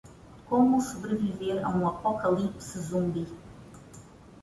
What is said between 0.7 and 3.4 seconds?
sobreviver a um apocalipse zumbi